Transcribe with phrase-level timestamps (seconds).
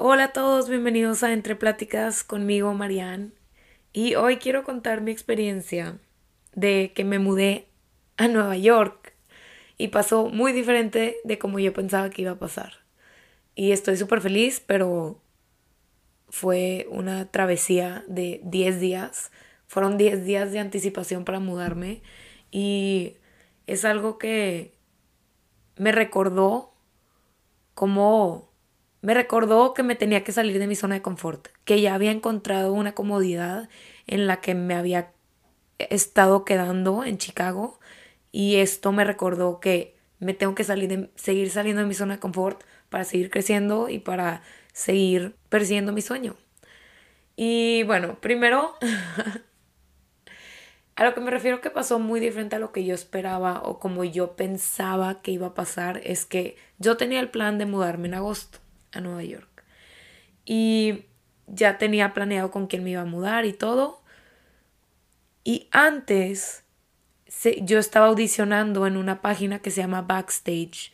[0.00, 3.32] Hola a todos, bienvenidos a Entre Pláticas conmigo, Marianne.
[3.92, 5.98] Y hoy quiero contar mi experiencia
[6.54, 7.66] de que me mudé
[8.16, 9.12] a Nueva York
[9.76, 12.74] y pasó muy diferente de como yo pensaba que iba a pasar.
[13.56, 15.20] Y estoy súper feliz, pero
[16.28, 19.32] fue una travesía de 10 días.
[19.66, 22.02] Fueron 10 días de anticipación para mudarme
[22.52, 23.16] y
[23.66, 24.76] es algo que
[25.74, 26.72] me recordó
[27.74, 28.47] como
[29.00, 32.10] me recordó que me tenía que salir de mi zona de confort, que ya había
[32.10, 33.68] encontrado una comodidad
[34.06, 35.12] en la que me había
[35.78, 37.78] estado quedando en Chicago
[38.32, 42.14] y esto me recordó que me tengo que salir de, seguir saliendo de mi zona
[42.14, 44.42] de confort para seguir creciendo y para
[44.72, 46.34] seguir persiguiendo mi sueño.
[47.36, 48.74] Y bueno, primero,
[50.96, 53.78] a lo que me refiero que pasó muy diferente a lo que yo esperaba o
[53.78, 58.08] como yo pensaba que iba a pasar es que yo tenía el plan de mudarme
[58.08, 58.58] en agosto
[58.92, 59.64] a Nueva York.
[60.44, 61.04] Y
[61.46, 64.02] ya tenía planeado con quién me iba a mudar y todo.
[65.44, 66.64] Y antes
[67.62, 70.92] yo estaba audicionando en una página que se llama Backstage.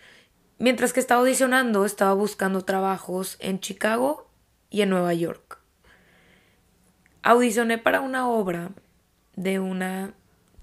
[0.58, 4.30] Mientras que estaba audicionando, estaba buscando trabajos en Chicago
[4.70, 5.58] y en Nueva York.
[7.22, 8.70] Audicioné para una obra
[9.34, 10.14] de una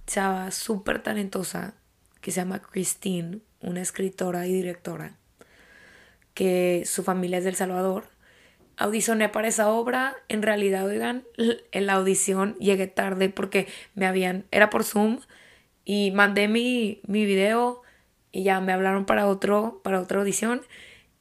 [0.06, 1.74] chava súper talentosa
[2.22, 5.18] que se llama Christine, una escritora y directora
[6.34, 8.06] que su familia es del Salvador.
[8.78, 10.16] Audicioné para esa obra.
[10.28, 11.24] En realidad, oigan,
[11.72, 15.20] en la audición llegué tarde porque me habían, era por Zoom
[15.86, 17.82] y mandé mi, mi video
[18.32, 20.62] y ya me hablaron para otro, para otra audición.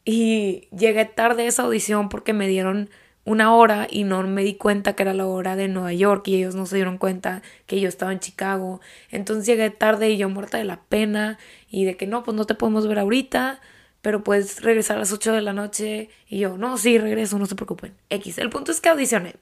[0.05, 2.91] Y llegué tarde a esa audición porque me dieron
[3.25, 6.36] una hora y no me di cuenta que era la hora de Nueva York y
[6.36, 8.81] ellos no se dieron cuenta que yo estaba en Chicago.
[9.11, 11.38] Entonces llegué tarde y yo muerta de la pena
[11.69, 13.61] y de que no, pues no te podemos ver ahorita
[14.03, 16.09] pero puedes regresar a las 8 de la noche.
[16.27, 17.95] Y yo, no, sí, regreso, no se preocupen.
[18.09, 18.39] X.
[18.39, 19.37] El punto es que audicioné.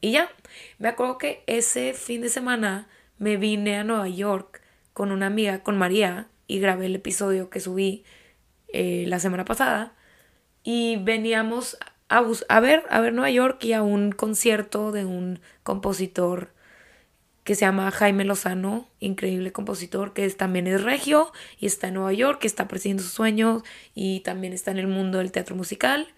[0.00, 0.28] Y ya,
[0.78, 2.88] me acuerdo que ese fin de semana
[3.18, 4.60] me vine a Nueva York
[4.92, 8.04] con una amiga, con María, y grabé el episodio que subí
[8.68, 9.94] eh, la semana pasada.
[10.62, 11.78] Y veníamos
[12.08, 16.52] a, a, ver, a ver Nueva York y a un concierto de un compositor
[17.44, 22.14] que se llama Jaime Lozano, increíble compositor que también es regio y está en Nueva
[22.14, 23.62] York, que está persiguiendo sus sueños
[23.94, 26.08] y también está en el mundo del teatro musical.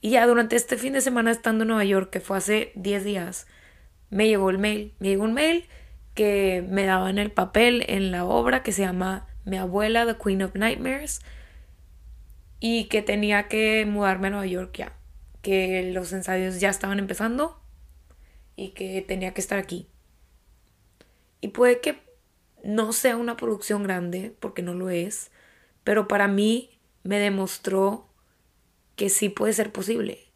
[0.00, 3.04] Y ya durante este fin de semana estando en Nueva York, que fue hace 10
[3.04, 3.46] días,
[4.10, 5.66] me llegó el mail, me llegó un mail
[6.14, 10.42] que me daban el papel en la obra que se llama Mi abuela, The Queen
[10.42, 11.20] of Nightmares,
[12.58, 14.94] y que tenía que mudarme a Nueva York ya,
[15.42, 17.62] que los ensayos ya estaban empezando
[18.56, 19.86] y que tenía que estar aquí.
[21.40, 21.98] Y puede que
[22.62, 25.30] no sea una producción grande, porque no lo es,
[25.84, 26.70] pero para mí
[27.02, 28.06] me demostró
[28.96, 30.26] que sí puede ser posible,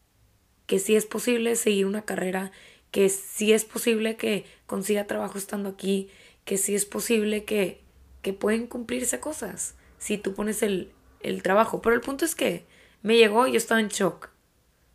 [0.67, 2.53] que sí es posible seguir una carrera,
[2.91, 6.09] que sí es posible que consiga trabajo estando aquí,
[6.45, 7.83] que sí es posible que,
[8.23, 11.83] que pueden cumplirse cosas si tú pones el, el trabajo.
[11.83, 12.65] Pero el punto es que
[13.03, 14.31] me llegó y yo estaba en shock.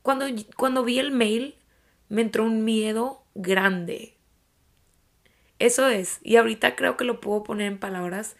[0.01, 1.55] Cuando, cuando vi el mail,
[2.07, 4.18] me entró un miedo grande
[5.59, 8.37] eso es, y ahorita creo que lo puedo poner en palabras.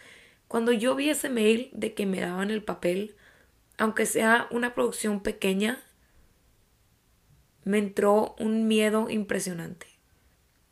[0.48, 3.16] Cuando yo vi ese mail de que me daban el papel,
[3.78, 5.84] aunque sea una producción pequeña,
[7.66, 9.88] me entró un miedo impresionante.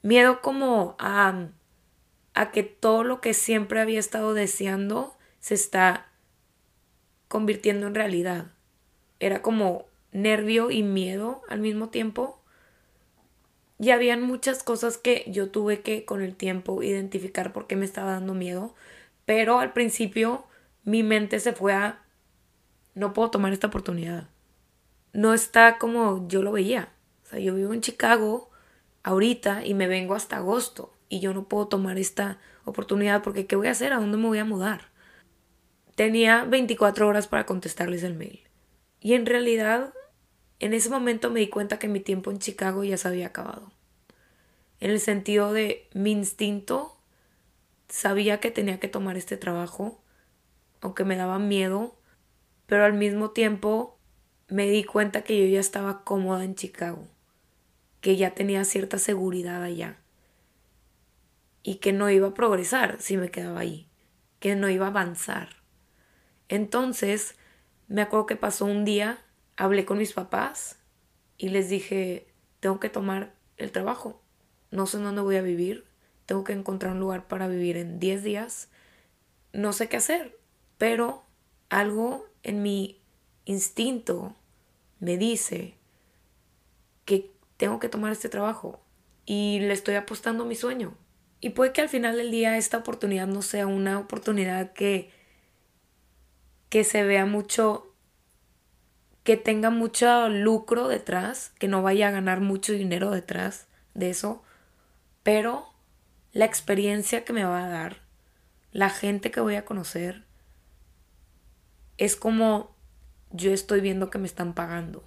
[0.02, 1.50] Miedo como a,
[2.34, 6.08] a que todo lo que siempre había estado deseando se está
[7.28, 8.54] convirtiendo en realidad.
[9.20, 12.37] Era como nervio y miedo al mismo tiempo
[13.80, 17.86] y habían muchas cosas que yo tuve que con el tiempo identificar por qué me
[17.86, 18.74] estaba dando miedo.
[19.26, 20.46] Pero al principio
[20.84, 22.02] mi mente se fue a,
[22.96, 24.30] no puedo tomar esta oportunidad.
[25.14, 26.90] No está como yo lo veía.
[27.26, 28.50] O sea, yo vivo en Chicago
[29.04, 33.56] ahorita y me vengo hasta agosto y yo no puedo tomar esta oportunidad porque ¿qué
[33.56, 33.94] voy a hacer?
[33.94, 34.90] ¿A dónde me voy a mudar?
[35.96, 38.42] Tenía 24 horas para contestarles el mail.
[39.00, 39.94] Y en realidad
[40.60, 43.72] en ese momento me di cuenta que mi tiempo en Chicago ya se había acabado.
[44.80, 46.98] En el sentido de mi instinto
[47.90, 50.02] sabía que tenía que tomar este trabajo,
[50.82, 51.96] aunque me daba miedo,
[52.66, 53.98] pero al mismo tiempo
[54.48, 57.08] me di cuenta que yo ya estaba cómoda en Chicago,
[58.02, 59.98] que ya tenía cierta seguridad allá
[61.64, 63.88] y que no iba a progresar si me quedaba ahí,
[64.40, 65.50] que no iba a avanzar.
[66.50, 67.36] Entonces,
[67.88, 69.20] me acuerdo que pasó un día
[69.58, 70.80] hablé con mis papás
[71.38, 72.28] y les dije,
[72.60, 74.22] tengo que tomar el trabajo,
[74.72, 75.86] no sé dónde voy a vivir,
[76.26, 78.70] tengo que encontrar un lugar para vivir en 10 días,
[79.54, 80.38] no sé qué hacer,
[80.78, 81.24] pero
[81.70, 83.02] algo en mi
[83.46, 84.36] instinto
[85.00, 85.76] me dice
[87.06, 88.82] que tengo que tomar este trabajo
[89.26, 90.96] y le estoy apostando mi sueño.
[91.40, 95.12] Y puede que al final del día esta oportunidad no sea una oportunidad que,
[96.70, 97.87] que se vea mucho,
[99.28, 104.42] que tenga mucho lucro detrás, que no vaya a ganar mucho dinero detrás de eso,
[105.22, 105.68] pero
[106.32, 107.98] la experiencia que me va a dar,
[108.72, 110.24] la gente que voy a conocer,
[111.98, 112.74] es como
[113.30, 115.04] yo estoy viendo que me están pagando.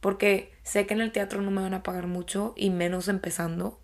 [0.00, 3.80] Porque sé que en el teatro no me van a pagar mucho y menos empezando,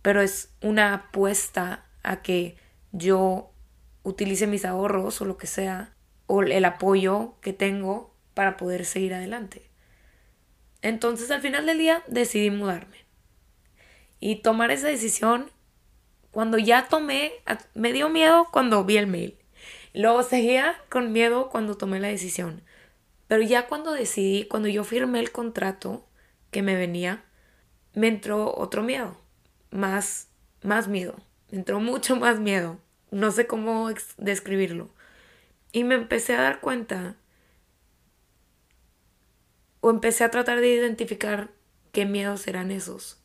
[0.00, 2.56] pero es una apuesta a que
[2.90, 3.52] yo
[4.02, 5.92] utilice mis ahorros o lo que sea,
[6.26, 9.68] o el apoyo que tengo para poder seguir adelante.
[10.82, 13.04] Entonces al final del día decidí mudarme.
[14.20, 15.50] Y tomar esa decisión,
[16.30, 17.32] cuando ya tomé,
[17.74, 19.36] me dio miedo cuando vi el mail.
[19.94, 22.62] Luego seguía con miedo cuando tomé la decisión.
[23.28, 26.06] Pero ya cuando decidí, cuando yo firmé el contrato
[26.50, 27.24] que me venía,
[27.94, 29.16] me entró otro miedo,
[29.70, 30.28] más,
[30.62, 31.16] más miedo,
[31.50, 32.78] me entró mucho más miedo,
[33.10, 34.90] no sé cómo describirlo.
[35.72, 37.16] Y me empecé a dar cuenta,
[39.82, 41.50] o empecé a tratar de identificar
[41.90, 43.20] qué miedos eran esos.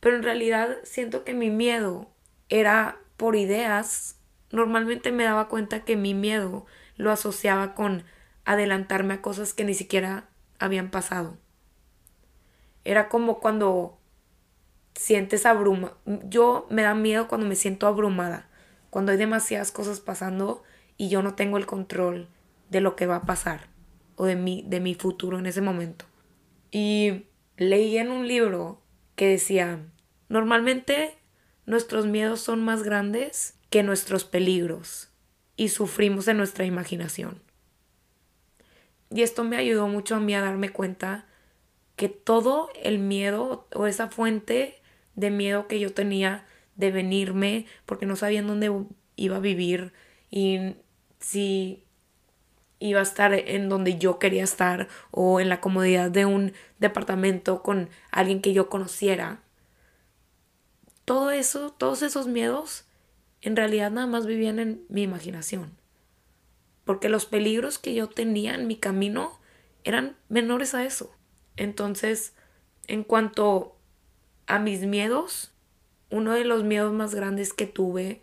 [0.00, 2.10] Pero en realidad siento que mi miedo
[2.48, 4.16] era por ideas.
[4.50, 6.66] Normalmente me daba cuenta que mi miedo
[6.96, 8.04] lo asociaba con
[8.44, 11.36] adelantarme a cosas que ni siquiera habían pasado.
[12.84, 14.00] Era como cuando
[14.94, 15.92] sientes abruma.
[16.06, 18.48] Yo me da miedo cuando me siento abrumada,
[18.88, 20.62] cuando hay demasiadas cosas pasando
[20.96, 22.28] y yo no tengo el control
[22.70, 23.71] de lo que va a pasar
[24.22, 26.04] o de mi, de mi futuro en ese momento.
[26.70, 27.24] Y
[27.56, 28.80] leí en un libro
[29.16, 29.84] que decía,
[30.28, 31.18] normalmente
[31.66, 35.10] nuestros miedos son más grandes que nuestros peligros
[35.56, 37.42] y sufrimos en nuestra imaginación.
[39.10, 41.26] Y esto me ayudó mucho a mí a darme cuenta
[41.96, 44.80] que todo el miedo o esa fuente
[45.16, 46.46] de miedo que yo tenía
[46.76, 48.70] de venirme porque no sabía en dónde
[49.16, 49.92] iba a vivir
[50.30, 50.76] y
[51.18, 51.82] si
[52.82, 57.62] iba a estar en donde yo quería estar o en la comodidad de un departamento
[57.62, 59.40] con alguien que yo conociera.
[61.04, 62.84] Todo eso, todos esos miedos,
[63.40, 65.82] en realidad nada más vivían en mi imaginación
[66.84, 69.38] porque los peligros que yo tenía en mi camino
[69.84, 71.14] eran menores a eso.
[71.56, 72.34] Entonces,
[72.86, 73.76] en cuanto
[74.46, 75.52] a mis miedos,
[76.10, 78.22] uno de los miedos más grandes que tuve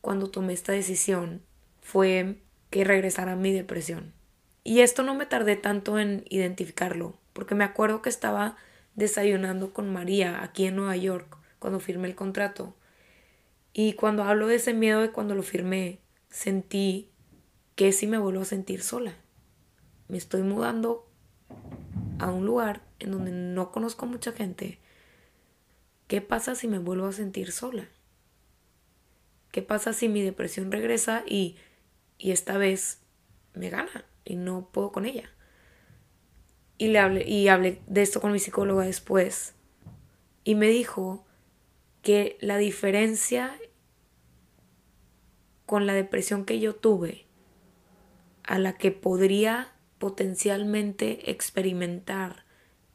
[0.00, 1.42] cuando tomé esta decisión
[1.80, 4.12] fue que regresara mi depresión.
[4.64, 8.56] Y esto no me tardé tanto en identificarlo, porque me acuerdo que estaba
[8.94, 12.74] desayunando con María aquí en Nueva York cuando firmé el contrato.
[13.72, 17.10] Y cuando hablo de ese miedo de cuando lo firmé, sentí
[17.80, 19.14] ¿Qué si me vuelvo a sentir sola?
[20.08, 21.08] Me estoy mudando
[22.18, 24.78] a un lugar en donde no conozco mucha gente.
[26.06, 27.88] ¿Qué pasa si me vuelvo a sentir sola?
[29.50, 31.56] ¿Qué pasa si mi depresión regresa y,
[32.20, 33.00] y esta vez
[33.54, 35.30] me gana y no puedo con ella?
[36.76, 39.54] Y, le hablé, y hablé de esto con mi psicóloga después.
[40.44, 41.24] Y me dijo
[42.02, 43.58] que la diferencia
[45.66, 47.26] con la depresión que yo tuve
[48.42, 52.44] a la que podría potencialmente experimentar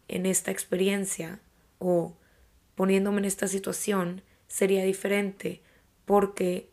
[0.08, 1.40] en esta experiencia
[1.80, 2.18] o
[2.76, 5.62] poniéndome en esta situación sería diferente
[6.06, 6.70] porque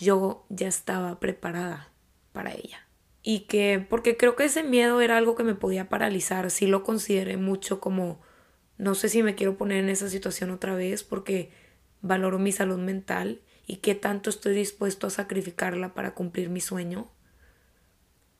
[0.00, 1.90] yo ya estaba preparada
[2.32, 2.86] para ella.
[3.22, 6.82] Y que, porque creo que ese miedo era algo que me podía paralizar, sí lo
[6.82, 8.20] consideré mucho como,
[8.78, 11.50] no sé si me quiero poner en esa situación otra vez porque
[12.00, 17.10] valoro mi salud mental y qué tanto estoy dispuesto a sacrificarla para cumplir mi sueño.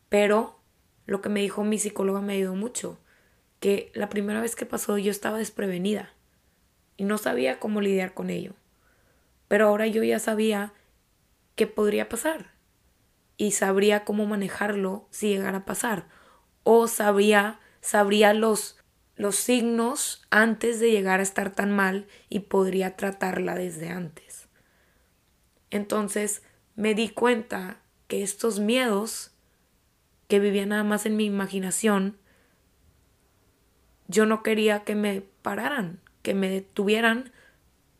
[0.09, 0.59] Pero
[1.07, 2.99] lo que me dijo mi psicóloga me ayudó mucho,
[3.61, 6.11] que la primera vez que pasó yo estaba desprevenida
[6.97, 8.55] y no sabía cómo lidiar con ello.
[9.47, 10.73] Pero ahora yo ya sabía
[11.55, 12.53] qué podría pasar
[13.37, 16.09] y sabría cómo manejarlo si llegara a pasar
[16.63, 18.77] o sabría sabría los
[19.17, 24.49] los signos antes de llegar a estar tan mal y podría tratarla desde antes.
[25.71, 26.43] Entonces
[26.75, 29.33] me di cuenta que estos miedos
[30.27, 32.17] que vivía nada más en mi imaginación,
[34.09, 37.31] yo no quería que me pararan, que me detuvieran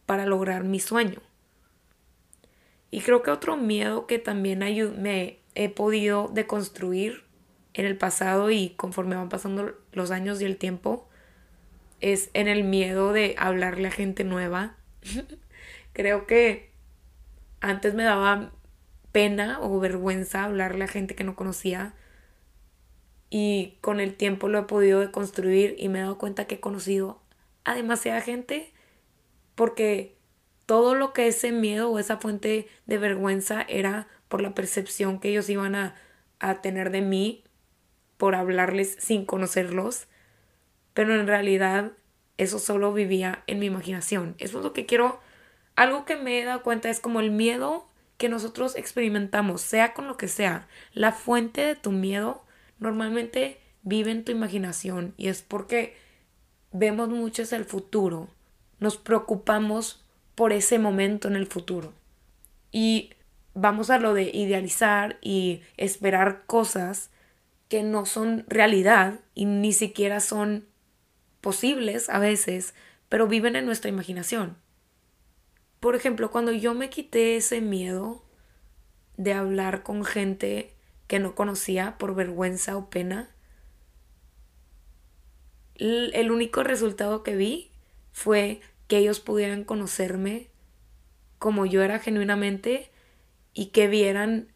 [0.07, 1.21] para lograr mi sueño.
[2.91, 4.61] Y creo que otro miedo que también
[5.01, 7.25] me he podido deconstruir
[7.75, 11.09] en el pasado y conforme van pasando los años y el tiempo,
[12.01, 14.77] es en el miedo de hablarle a gente nueva.
[15.93, 16.71] creo que
[17.61, 18.53] antes me daba
[19.13, 21.95] pena o vergüenza hablarle a gente que no conocía
[23.29, 26.61] y con el tiempo lo he podido deconstruir y me he dado cuenta que he
[26.61, 27.21] conocido
[27.65, 28.73] a demasiada gente
[29.55, 30.17] porque
[30.71, 35.31] todo lo que ese miedo o esa fuente de vergüenza era por la percepción que
[35.31, 35.97] ellos iban a,
[36.39, 37.43] a tener de mí
[38.19, 40.07] por hablarles sin conocerlos,
[40.95, 41.91] pero en realidad
[42.39, 44.37] eso solo vivía en mi imaginación.
[44.39, 45.19] Eso es lo que quiero,
[45.75, 50.07] algo que me he dado cuenta es como el miedo que nosotros experimentamos, sea con
[50.07, 52.45] lo que sea, la fuente de tu miedo
[52.79, 55.97] normalmente vive en tu imaginación y es porque
[56.71, 58.29] vemos mucho hacia el futuro,
[58.79, 60.05] nos preocupamos
[60.41, 61.93] por ese momento en el futuro
[62.73, 63.11] y
[63.53, 67.11] vamos a lo de idealizar y esperar cosas
[67.69, 70.65] que no son realidad y ni siquiera son
[71.43, 72.73] posibles a veces,
[73.11, 74.57] pero viven en nuestra imaginación.
[75.79, 78.25] Por ejemplo, cuando yo me quité ese miedo
[79.19, 80.73] de hablar con gente
[81.07, 83.29] que no conocía por vergüenza o pena,
[85.75, 87.71] el único resultado que vi
[88.11, 90.51] fue que ellos pudieran conocerme
[91.39, 92.91] como yo era genuinamente
[93.55, 94.49] y que vieran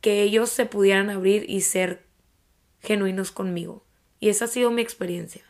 [0.00, 2.06] que ellos se pudieran abrir y ser
[2.78, 3.84] genuinos conmigo.
[4.20, 5.42] Y esa ha sido mi experiencia.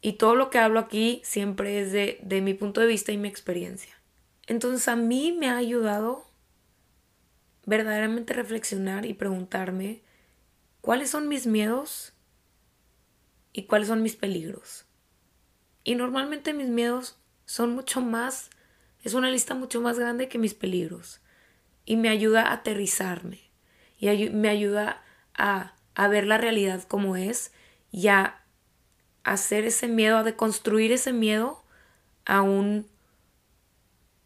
[0.00, 3.16] Y todo lo que hablo aquí siempre es de, de mi punto de vista y
[3.16, 3.96] mi experiencia.
[4.48, 6.26] Entonces a mí me ha ayudado
[7.64, 10.02] verdaderamente reflexionar y preguntarme
[10.80, 12.12] cuáles son mis miedos
[13.52, 14.84] y cuáles son mis peligros.
[15.84, 18.50] Y normalmente mis miedos son mucho más,
[19.02, 21.20] es una lista mucho más grande que mis peligros.
[21.84, 23.40] Y me ayuda a aterrizarme
[23.98, 25.02] y me ayuda
[25.34, 27.52] a, a ver la realidad como es
[27.90, 28.42] y a
[29.24, 31.64] hacer ese miedo, a deconstruir ese miedo
[32.24, 32.86] a un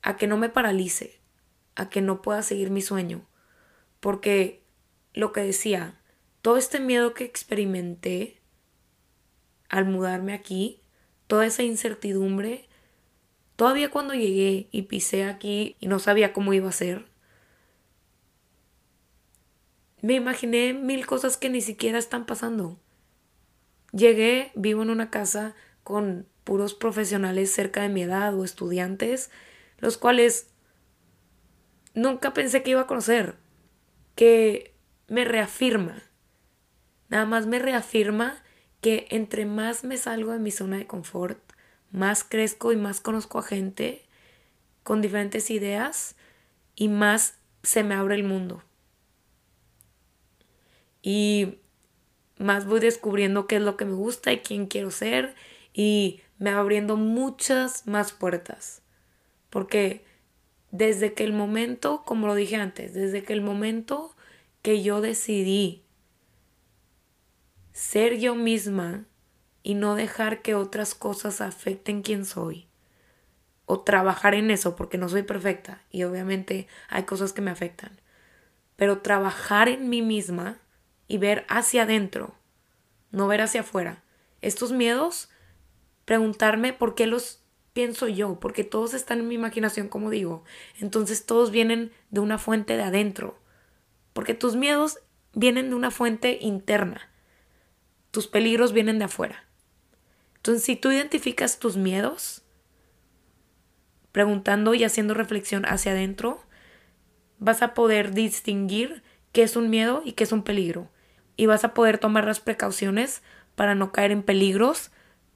[0.03, 1.21] a que no me paralice,
[1.75, 3.27] a que no pueda seguir mi sueño.
[3.99, 4.63] Porque
[5.15, 6.01] lo que decía,
[6.43, 8.41] todo este miedo que experimenté
[9.69, 10.81] al mudarme aquí,
[11.27, 12.69] toda esa incertidumbre,
[13.57, 17.07] todavía cuando llegué y pisé aquí y no sabía cómo iba a ser,
[20.03, 22.79] me imaginé mil cosas que ni siquiera están pasando.
[23.93, 29.31] Llegué, vivo en una casa con puros profesionales cerca de mi edad o estudiantes,
[29.79, 30.51] los cuales
[31.95, 33.37] nunca pensé que iba a conocer,
[34.15, 34.75] que
[35.09, 36.03] me reafirma,
[37.09, 38.43] nada más me reafirma
[38.81, 41.39] que entre más me salgo de mi zona de confort,
[41.91, 44.05] más crezco y más conozco a gente
[44.83, 46.17] con diferentes ideas
[46.75, 48.63] y más se me abre el mundo
[51.07, 51.59] y
[52.37, 55.37] más voy descubriendo qué es lo que me gusta y quién quiero ser
[55.73, 58.83] y me abriendo muchas más puertas.
[59.49, 60.05] Porque
[60.73, 64.17] desde que el momento, como lo dije antes, desde que el momento
[64.63, 65.85] que yo decidí
[67.77, 69.05] ser yo misma
[69.63, 72.69] y no dejar que otras cosas afecten quién soy,
[73.67, 78.01] o trabajar en eso, porque no soy perfecta y obviamente hay cosas que me afectan,
[78.77, 80.57] pero trabajar en mí misma
[81.07, 82.35] y ver hacia adentro,
[83.11, 84.03] no ver hacia afuera.
[84.41, 85.29] Estos miedos,
[86.07, 87.43] preguntarme por qué los
[87.75, 90.45] pienso yo, porque todos están en mi imaginación, como digo.
[90.81, 93.39] Entonces todos vienen de una fuente de adentro,
[94.15, 94.99] porque tus miedos
[95.35, 97.11] vienen de una fuente interna,
[98.17, 99.45] tus peligros vienen de afuera.
[100.37, 102.41] Entonces si tú identificas tus miedos,
[104.11, 106.41] preguntando y haciendo reflexión hacia adentro,
[107.39, 110.89] vas a poder distinguir qué es un miedo y qué es un peligro
[111.37, 113.21] y vas a poder tomar las precauciones
[113.55, 114.93] para no caer en peligros,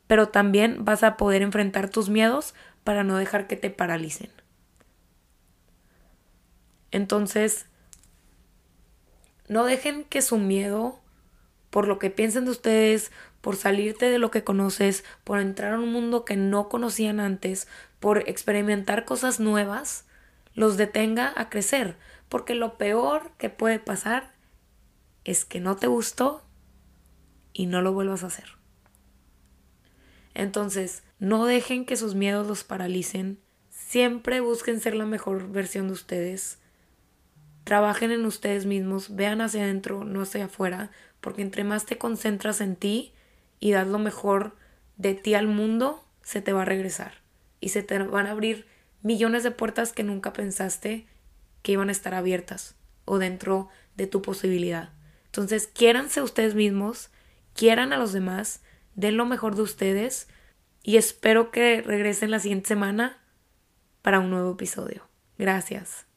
[0.07, 4.31] pero también vas a poder enfrentar tus miedos para no dejar que te paralicen.
[6.93, 7.67] Entonces,
[9.49, 10.99] no dejen que su miedo,
[11.71, 15.79] por lo que piensen de ustedes, por salirte de lo que conoces, por entrar a
[15.79, 17.69] un mundo que no conocían antes,
[18.01, 20.05] por experimentar cosas nuevas,
[20.55, 21.97] los detenga a crecer.
[22.29, 24.35] Porque lo peor que puede pasar
[25.25, 26.43] es que no te gustó
[27.53, 28.61] y no lo vuelvas a hacer.
[30.35, 33.41] Entonces, no dejen que sus miedos los paralicen.
[33.69, 36.59] Siempre busquen ser la mejor versión de ustedes.
[37.71, 42.61] Trabajen en ustedes mismos, vean hacia adentro, no hacia afuera, porque entre más te concentras
[42.61, 43.13] en ti
[43.61, 44.57] y das lo mejor
[44.97, 47.23] de ti al mundo, se te va a regresar.
[47.61, 48.67] Y se te van a abrir
[49.03, 51.07] millones de puertas que nunca pensaste
[51.63, 52.75] que iban a estar abiertas
[53.05, 54.91] o dentro de tu posibilidad.
[55.27, 57.11] Entonces, quiéranse ustedes mismos,
[57.55, 58.63] quieran a los demás,
[58.97, 60.27] den lo mejor de ustedes
[60.83, 63.19] y espero que regresen la siguiente semana
[64.03, 65.07] para un nuevo episodio.
[65.39, 66.10] Gracias.